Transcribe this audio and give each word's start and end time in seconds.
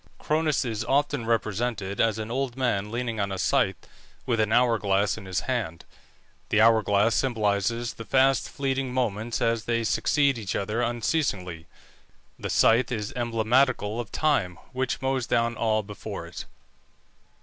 Cronus 0.17 0.65
is 0.65 0.83
often 0.83 1.27
represented 1.27 2.01
as 2.01 2.17
an 2.17 2.31
old 2.31 2.57
man 2.57 2.89
leaning 2.89 3.19
on 3.19 3.31
a 3.31 3.37
scythe, 3.37 3.75
with 4.25 4.39
an 4.39 4.51
hour 4.51 4.79
glass 4.79 5.15
in 5.15 5.25
his 5.27 5.41
hand. 5.41 5.85
The 6.49 6.59
hour 6.59 6.81
glass 6.81 7.13
symbolizes 7.13 7.93
the 7.93 8.03
fast 8.03 8.49
fleeting 8.49 8.95
moments 8.95 9.41
as 9.43 9.65
they 9.65 9.83
succeed 9.83 10.39
each 10.39 10.55
other 10.55 10.81
unceasingly; 10.81 11.67
the 12.39 12.49
scythe 12.49 12.91
is 12.91 13.13
emblematical 13.15 13.99
of 13.99 14.11
time, 14.11 14.55
which 14.73 15.03
mows 15.03 15.27
down 15.27 15.55
all 15.55 15.83
before 15.83 16.25
it. 16.25 16.45